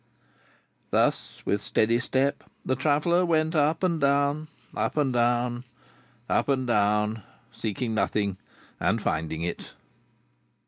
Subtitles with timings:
[0.89, 5.63] Thus, with a steady step, the traveller went up and down, up and down,
[6.27, 8.37] up and down, seeking nothing,
[8.79, 9.73] and finding it.